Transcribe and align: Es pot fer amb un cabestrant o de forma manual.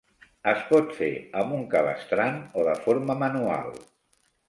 Es 0.51 0.63
pot 0.71 0.95
fer 1.01 1.09
amb 1.43 1.55
un 1.59 1.63
cabestrant 1.75 2.43
o 2.63 2.67
de 2.73 2.77
forma 2.89 3.21
manual. 3.27 3.73